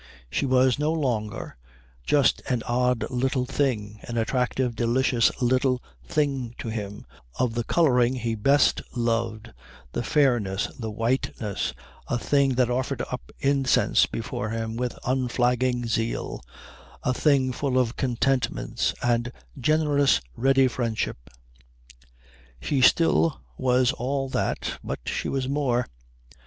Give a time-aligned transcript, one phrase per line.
[0.31, 1.57] She was no longer
[2.03, 7.05] just an odd little thing, an attractive, delicious little thing to him,
[7.37, 9.53] of the colouring he best loved,
[9.91, 11.75] the fairness, the whiteness,
[12.07, 16.41] a thing that offered up incense before him with unflagging zeal,
[17.03, 21.29] a thing full of contentments and generous ready friendship;
[22.59, 25.85] she still was all that, but she was more.